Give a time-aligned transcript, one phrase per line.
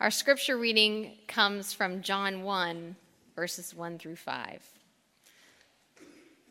[0.00, 2.96] Our scripture reading comes from John 1,
[3.36, 4.66] verses 1 through 5.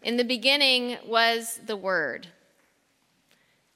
[0.04, 2.28] In the beginning was the Word,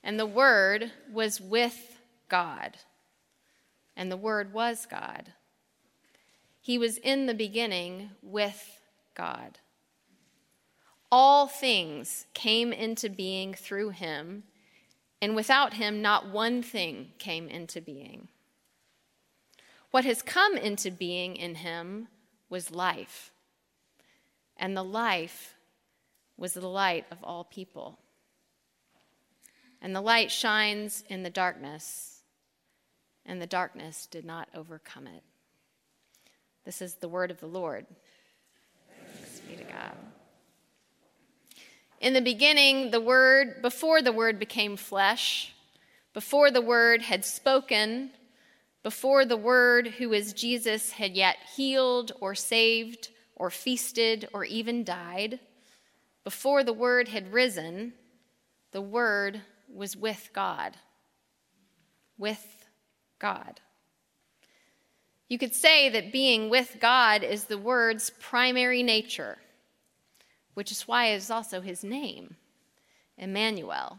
[0.04, 1.98] and the Word was with
[2.30, 2.78] God,
[3.98, 5.34] and the Word was God.
[6.62, 8.80] He was in the beginning with
[9.16, 9.58] God.
[11.12, 14.44] All things came into being through him,
[15.20, 18.28] and without him, not one thing came into being.
[19.94, 22.08] What has come into being in him
[22.50, 23.32] was life,
[24.58, 25.54] and the life
[26.36, 28.00] was the light of all people.
[29.84, 32.24] And the light shines in the darkness,
[33.24, 35.22] and the darkness did not overcome it.
[36.66, 37.86] This is the word of the Lord.
[38.90, 39.96] Thanks be to God.
[42.02, 45.54] In the beginning, the Word, before the Word became flesh,
[46.16, 48.10] before the Word had spoken,
[48.84, 54.84] before the Word, who is Jesus, had yet healed or saved or feasted or even
[54.84, 55.40] died,
[56.24, 57.94] before the Word had risen,
[58.72, 59.42] the Word
[59.74, 60.78] was with God.
[62.18, 62.68] With
[63.20, 63.60] God.
[65.30, 69.38] You could say that being with God is the Word's primary nature
[70.54, 72.36] which is why it is also his name,
[73.18, 73.98] Emmanuel,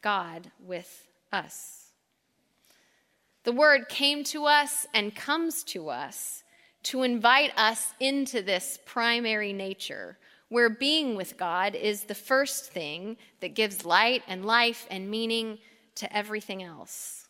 [0.00, 1.85] God with us.
[3.46, 6.42] The word came to us and comes to us
[6.82, 13.16] to invite us into this primary nature, where being with God is the first thing
[13.38, 15.58] that gives light and life and meaning
[15.94, 17.28] to everything else.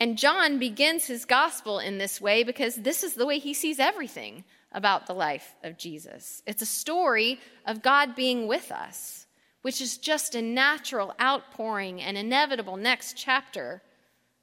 [0.00, 3.78] And John begins his gospel in this way because this is the way he sees
[3.78, 6.42] everything about the life of Jesus.
[6.44, 9.28] It's a story of God being with us,
[9.62, 13.80] which is just a natural outpouring and inevitable next chapter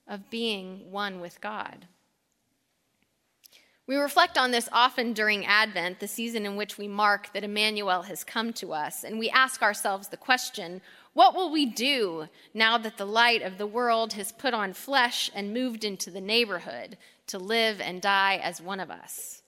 [0.09, 1.87] of being one with God.
[3.87, 8.03] We reflect on this often during Advent, the season in which we mark that Emmanuel
[8.03, 10.81] has come to us, and we ask ourselves the question
[11.13, 15.31] what will we do now that the light of the world has put on flesh
[15.33, 19.41] and moved into the neighborhood to live and die as one of us?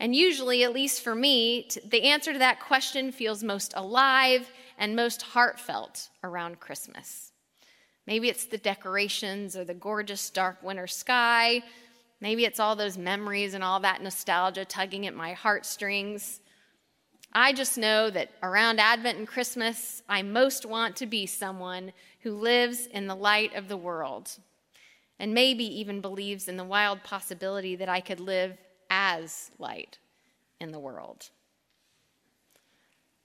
[0.00, 4.96] And usually, at least for me, the answer to that question feels most alive and
[4.96, 7.31] most heartfelt around Christmas.
[8.06, 11.62] Maybe it's the decorations or the gorgeous dark winter sky.
[12.20, 16.40] Maybe it's all those memories and all that nostalgia tugging at my heartstrings.
[17.32, 22.34] I just know that around Advent and Christmas, I most want to be someone who
[22.34, 24.30] lives in the light of the world
[25.18, 28.58] and maybe even believes in the wild possibility that I could live
[28.90, 29.98] as light
[30.60, 31.30] in the world.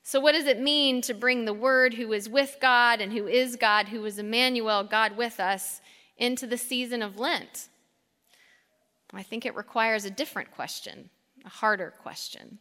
[0.08, 3.28] So, what does it mean to bring the Word who is with God and who
[3.28, 5.82] is God, who is Emmanuel, God with us,
[6.18, 7.68] into the season of Lent?
[9.14, 11.10] I think it requires a different question,
[11.44, 12.60] a harder question.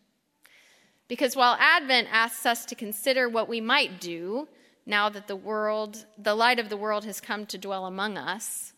[1.06, 4.48] Because while Advent asks us to consider what we might do
[4.84, 8.72] now that the world, the light of the world has come to dwell among us,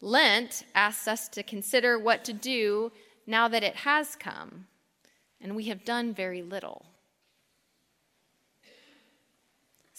[0.00, 2.92] Lent asks us to consider what to do
[3.26, 4.68] now that it has come,
[5.38, 6.86] and we have done very little.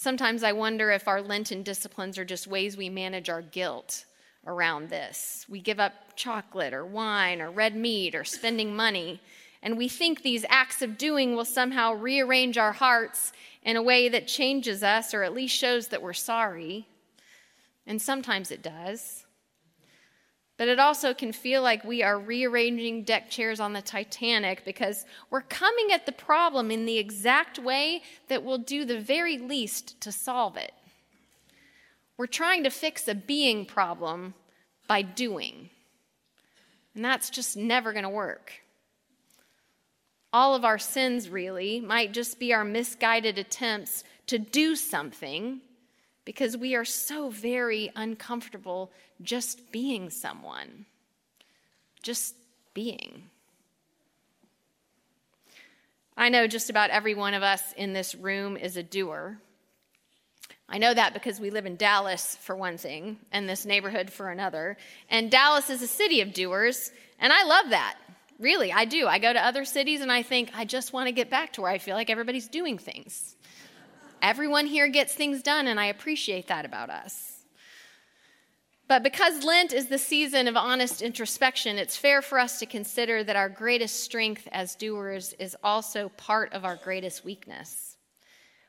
[0.06, 4.06] Sometimes I wonder if our Lenten disciplines are just ways we manage our guilt
[4.46, 5.48] around this.
[5.50, 9.20] We give up chocolate or wine or red meat or spending money,
[9.64, 13.34] and we think these acts of doing will somehow rearrange our hearts
[13.64, 16.86] in a way that changes us or at least shows that we're sorry.
[17.88, 19.25] And sometimes it does.
[20.58, 25.06] But it also can feel like we are rearranging deck chairs on the Titanic because
[25.30, 30.00] we're coming at the problem in the exact way that will do the very least
[30.02, 30.72] to solve it.
[32.18, 34.34] We're trying to fix a being problem
[34.88, 35.70] by doing,
[36.94, 38.54] and that's just never going to work.
[40.32, 45.60] All of our sins, really, might just be our misguided attempts to do something
[46.26, 48.92] because we are so very uncomfortable
[49.22, 50.86] just being someone,
[52.02, 52.36] just
[52.74, 53.30] being.
[56.18, 59.38] I know just about every one of us in this room is a doer.
[60.68, 64.30] I know that because we live in Dallas, for one thing, and this neighborhood for
[64.30, 64.78] another.
[65.10, 67.98] And Dallas is a city of doers, and I love that.
[68.40, 69.08] Really, I do.
[69.08, 71.62] I go to other cities and I think, I just want to get back to
[71.62, 73.36] where I feel like everybody's doing things.
[74.26, 77.44] Everyone here gets things done, and I appreciate that about us.
[78.88, 83.24] But because Lent is the season of honest introspection, it's fair for us to consider
[83.24, 87.98] that our greatest strength as doers is also part of our greatest weakness,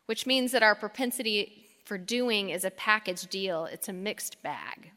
[0.04, 4.90] which means that our propensity for doing is a package deal, it's a mixed bag.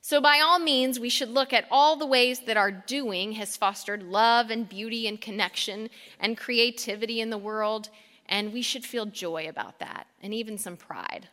[0.00, 3.56] So, by all means, we should look at all the ways that our doing has
[3.56, 5.88] fostered love and beauty and connection
[6.18, 7.90] and creativity in the world,
[8.28, 11.28] and we should feel joy about that and even some pride.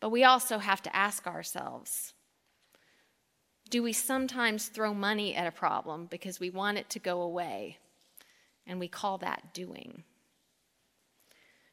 [0.00, 2.12] But we also have to ask ourselves
[3.68, 7.78] do we sometimes throw money at a problem because we want it to go away?
[8.64, 10.04] And we call that doing.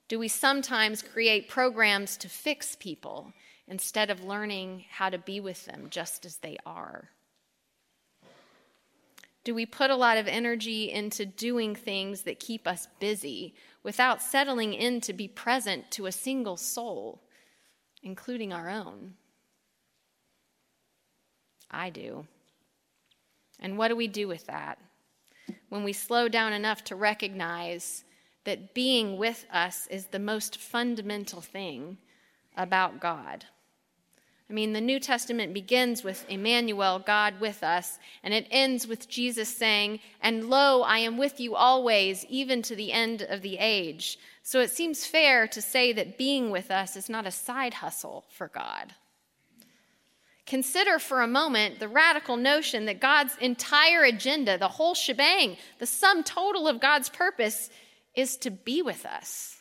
[0.07, 3.31] Do we sometimes create programs to fix people
[3.67, 7.09] instead of learning how to be with them just as they are?
[9.43, 13.53] Do we put a lot of energy into doing things that keep us busy
[13.83, 17.21] without settling in to be present to a single soul,
[18.01, 19.15] including our own?
[21.69, 22.25] I do.
[23.59, 24.77] And what do we do with that?
[25.69, 28.05] When we slow down enough to recognize
[28.45, 31.97] that being with us is the most fundamental thing
[32.55, 33.45] about God.
[34.49, 39.07] I mean, the New Testament begins with Emmanuel, God with us, and it ends with
[39.07, 43.57] Jesus saying, And lo, I am with you always, even to the end of the
[43.57, 44.19] age.
[44.43, 48.25] So it seems fair to say that being with us is not a side hustle
[48.29, 48.93] for God.
[50.45, 55.85] Consider for a moment the radical notion that God's entire agenda, the whole shebang, the
[55.85, 57.69] sum total of God's purpose,
[58.13, 59.52] is to be with us.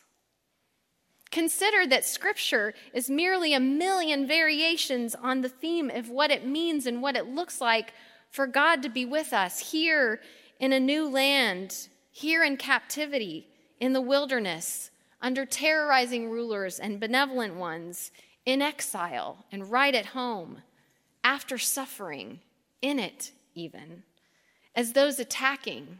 [1.33, 6.85] Consider that Scripture is merely a million variations on the theme of what it means
[6.85, 7.95] and what it looks like
[8.29, 10.21] for God to be with us here
[10.59, 13.47] in a new land, here in captivity,
[13.79, 14.91] in the wilderness,
[15.23, 18.11] under terrorizing rulers and benevolent ones,
[18.45, 20.61] in exile and right at home,
[21.23, 22.41] after suffering,
[22.79, 24.03] in it even,
[24.75, 25.97] as those attacking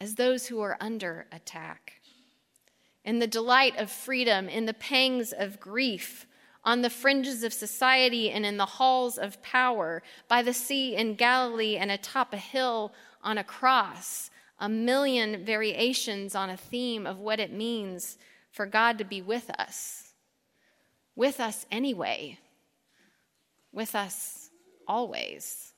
[0.00, 2.00] as those who are under attack.
[3.04, 6.26] In the delight of freedom, in the pangs of grief,
[6.64, 11.14] on the fringes of society and in the halls of power, by the sea in
[11.14, 17.18] Galilee and atop a hill on a cross, a million variations on a theme of
[17.18, 18.16] what it means
[18.50, 20.14] for God to be with us.
[21.14, 22.38] With us anyway.
[23.72, 24.50] With us
[24.88, 25.72] always.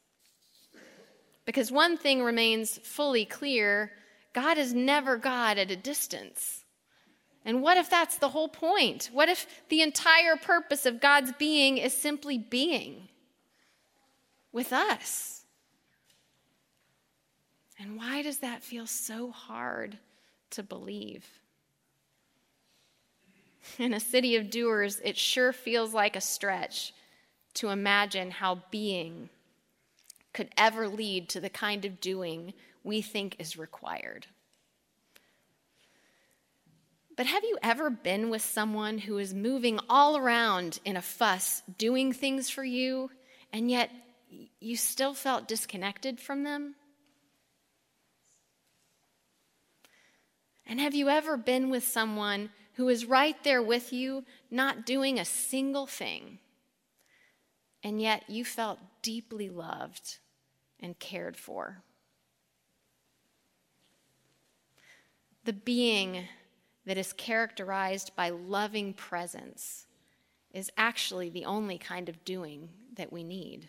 [1.44, 3.93] Because one thing remains fully clear
[4.32, 6.56] God is never God at a distance.
[7.46, 9.08] And what if that's the whole point?
[9.12, 13.08] What if the entire purpose of God's being is simply being
[14.52, 15.44] with us?
[17.78, 19.96] And why does that feel so hard
[20.50, 21.25] to believe?
[23.78, 26.93] In a city of doers, it sure feels like a stretch
[27.54, 29.28] to imagine how being
[30.32, 34.26] could ever lead to the kind of doing we think is required.
[37.17, 41.63] But have you ever been with someone who is moving all around in a fuss,
[41.79, 43.11] doing things for you,
[43.53, 43.91] and yet
[44.61, 46.75] you still felt disconnected from them?
[50.67, 55.19] And have you ever been with someone who is right there with you, not doing
[55.19, 56.39] a single thing,
[57.83, 60.19] and yet you felt deeply loved
[60.81, 61.83] and cared for?
[65.47, 66.25] the being
[66.87, 69.87] that is characterized by loving presence
[70.53, 73.69] is actually the only kind of doing that we need.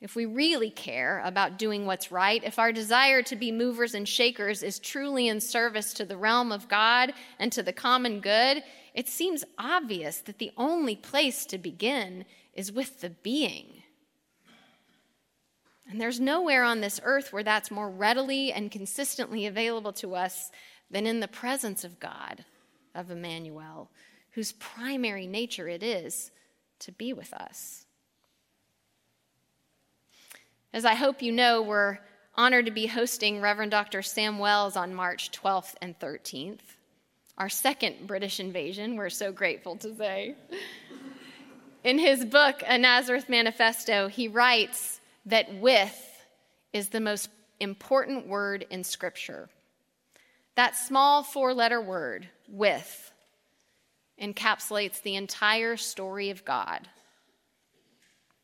[0.00, 4.08] If we really care about doing what's right, if our desire to be movers and
[4.08, 8.62] shakers is truly in service to the realm of God and to the common good,
[8.92, 13.84] it seems obvious that the only place to begin is with the being
[15.90, 20.50] and there's nowhere on this earth where that's more readily and consistently available to us
[20.90, 22.44] than in the presence of God,
[22.94, 23.90] of Emmanuel,
[24.32, 26.30] whose primary nature it is
[26.80, 27.86] to be with us.
[30.72, 31.98] As I hope you know, we're
[32.36, 34.02] honored to be hosting Reverend Dr.
[34.02, 36.58] Sam Wells on March 12th and 13th,
[37.38, 40.36] our second British invasion, we're so grateful to say.
[41.82, 46.24] In his book, A Nazareth Manifesto, he writes, that with
[46.72, 47.28] is the most
[47.60, 49.48] important word in Scripture.
[50.56, 53.12] That small four letter word, with,
[54.20, 56.88] encapsulates the entire story of God.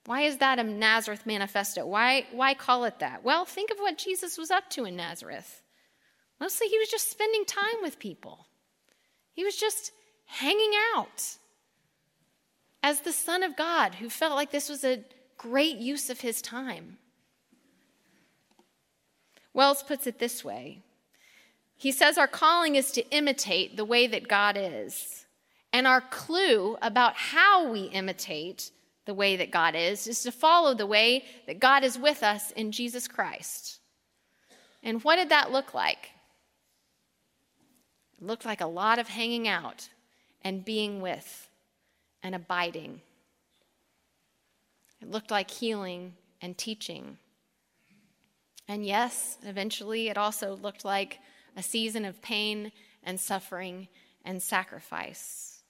[0.07, 1.87] Why is that a Nazareth manifesto?
[1.87, 3.23] Why, why call it that?
[3.23, 5.62] Well, think of what Jesus was up to in Nazareth.
[6.40, 8.47] Mostly, he was just spending time with people,
[9.33, 9.93] he was just
[10.26, 11.37] hanging out
[12.83, 15.05] as the Son of God who felt like this was a
[15.37, 16.99] great use of his time.
[19.52, 20.83] Wells puts it this way
[21.81, 25.25] He says, Our calling is to imitate the way that God is.
[25.73, 28.71] And our clue about how we imitate
[29.07, 32.51] the way that God is, is to follow the way that God is with us
[32.51, 33.79] in Jesus Christ.
[34.83, 36.11] And what did that look like?
[38.21, 39.89] It looked like a lot of hanging out
[40.43, 41.49] and being with
[42.23, 43.01] and abiding.
[45.01, 47.17] It looked like healing and teaching.
[48.69, 51.21] And yes, eventually it also looked like
[51.57, 53.88] a season of pain and suffering
[54.25, 55.62] and sacrifice.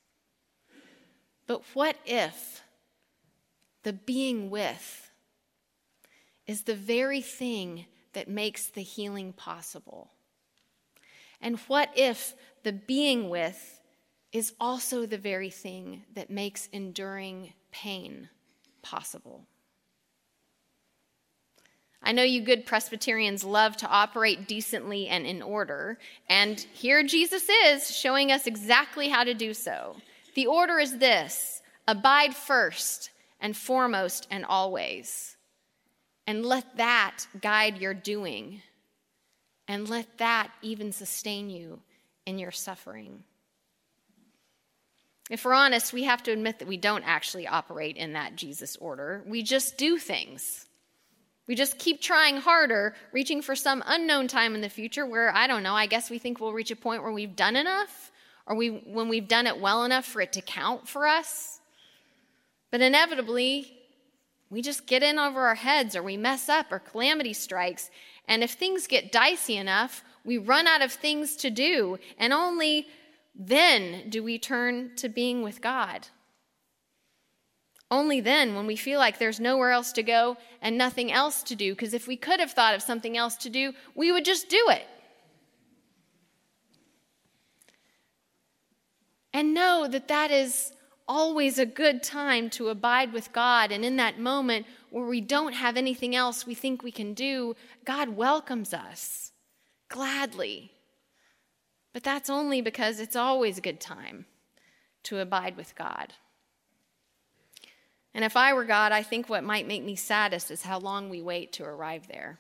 [1.47, 2.63] But what if
[3.83, 5.11] the being with
[6.47, 10.11] is the very thing that makes the healing possible?
[11.41, 13.81] And what if the being with
[14.33, 18.29] is also the very thing that makes enduring pain
[18.83, 19.47] possible?
[22.03, 27.47] I know you good Presbyterians love to operate decently and in order, and here Jesus
[27.67, 29.97] is showing us exactly how to do so.
[30.35, 35.37] The order is this abide first and foremost and always,
[36.27, 38.63] and let that guide your doing,
[39.69, 41.81] and let that even sustain you
[42.25, 43.25] in your suffering.
[45.29, 48.77] If we're honest, we have to admit that we don't actually operate in that Jesus
[48.77, 49.23] order.
[49.27, 50.67] We just do things.
[51.51, 55.49] We just keep trying harder, reaching for some unknown time in the future where, I
[55.49, 58.13] don't know, I guess we think we'll reach a point where we've done enough,
[58.47, 61.59] or we, when we've done it well enough for it to count for us.
[62.71, 63.77] But inevitably,
[64.49, 67.91] we just get in over our heads, or we mess up, or calamity strikes.
[68.29, 72.87] And if things get dicey enough, we run out of things to do, and only
[73.35, 76.07] then do we turn to being with God.
[77.91, 81.57] Only then, when we feel like there's nowhere else to go and nothing else to
[81.57, 84.49] do, because if we could have thought of something else to do, we would just
[84.49, 84.87] do it.
[89.33, 90.73] And know that that is
[91.09, 93.73] always a good time to abide with God.
[93.73, 97.57] And in that moment where we don't have anything else we think we can do,
[97.85, 99.33] God welcomes us
[99.89, 100.71] gladly.
[101.93, 104.27] But that's only because it's always a good time
[105.05, 106.15] to abide with God.
[108.15, 111.09] And if I were God, I think what might make me saddest is how long
[111.09, 112.39] we wait to arrive there.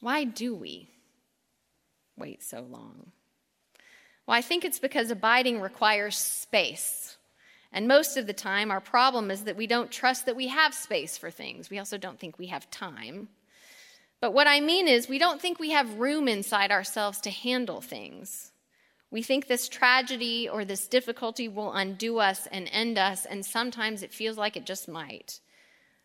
[0.00, 0.88] Why do we
[2.16, 3.12] wait so long?
[4.26, 7.16] Well, I think it's because abiding requires space.
[7.72, 10.74] And most of the time, our problem is that we don't trust that we have
[10.74, 11.70] space for things.
[11.70, 13.28] We also don't think we have time.
[14.20, 17.80] But what I mean is, we don't think we have room inside ourselves to handle
[17.80, 18.51] things.
[19.12, 24.02] We think this tragedy or this difficulty will undo us and end us, and sometimes
[24.02, 25.38] it feels like it just might.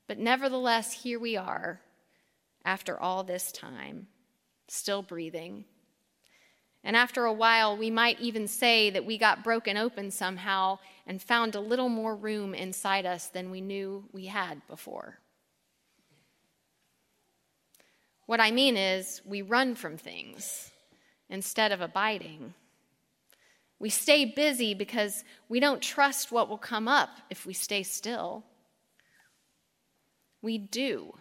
[0.07, 1.79] But nevertheless, here we are
[2.65, 4.07] after all this time,
[4.67, 5.63] still breathing.
[6.83, 11.21] And after a while, we might even say that we got broken open somehow and
[11.21, 15.19] found a little more room inside us than we knew we had before.
[18.25, 20.71] What I mean is, we run from things
[21.29, 22.53] instead of abiding.
[23.79, 28.43] We stay busy because we don't trust what will come up if we stay still.
[30.41, 31.13] We do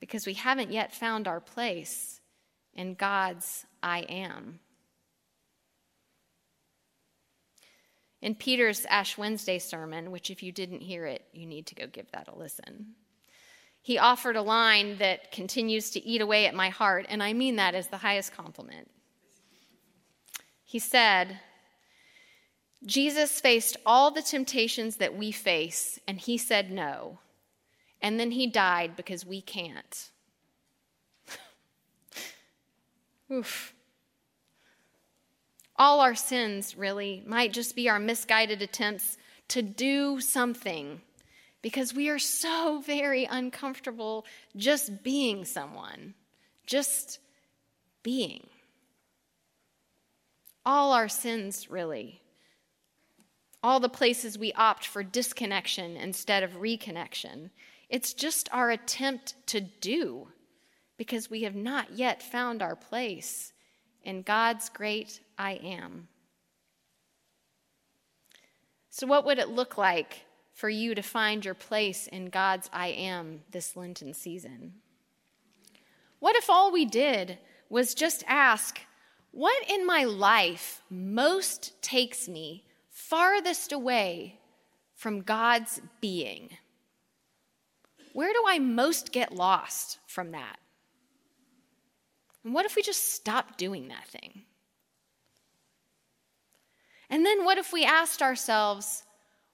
[0.00, 2.20] because we haven't yet found our place
[2.74, 4.58] in God's I am.
[8.20, 11.86] In Peter's Ash Wednesday sermon, which if you didn't hear it, you need to go
[11.86, 12.94] give that a listen
[13.84, 17.56] he offered a line that continues to eat away at my heart, and I mean
[17.56, 18.90] that as the highest compliment.
[20.74, 21.38] He said,
[22.84, 27.20] Jesus faced all the temptations that we face, and he said no.
[28.02, 30.10] And then he died because we can't.
[33.32, 33.72] Oof.
[35.76, 39.16] All our sins, really, might just be our misguided attempts
[39.50, 41.02] to do something
[41.62, 44.26] because we are so very uncomfortable
[44.56, 46.14] just being someone,
[46.66, 47.20] just
[48.02, 48.48] being.
[50.66, 52.22] All our sins, really.
[53.62, 57.50] All the places we opt for disconnection instead of reconnection.
[57.88, 60.28] It's just our attempt to do
[60.96, 63.52] because we have not yet found our place
[64.02, 66.08] in God's great I am.
[68.90, 72.88] So, what would it look like for you to find your place in God's I
[72.88, 74.74] am this Lenten season?
[76.20, 78.80] What if all we did was just ask,
[79.34, 84.38] what in my life most takes me farthest away
[84.94, 86.50] from God's being?
[88.12, 90.56] Where do I most get lost from that?
[92.44, 94.42] And what if we just stop doing that thing?
[97.10, 99.02] And then what if we asked ourselves,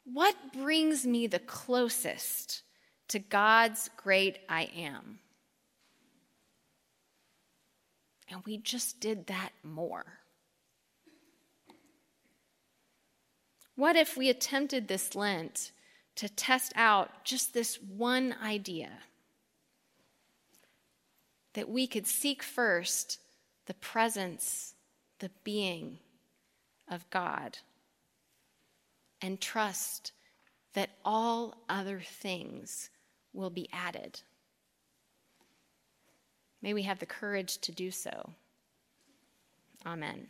[0.04, 2.62] what brings me the closest
[3.08, 5.20] to God's great I am?
[8.30, 10.04] And we just did that more.
[13.74, 15.72] What if we attempted this Lent
[16.16, 18.90] to test out just this one idea?
[21.54, 23.18] That we could seek first
[23.66, 24.74] the presence,
[25.18, 25.98] the being
[26.88, 27.58] of God,
[29.20, 30.12] and trust
[30.74, 32.90] that all other things
[33.32, 34.20] will be added.
[36.62, 38.34] May we have the courage to do so.
[39.86, 40.28] Amen.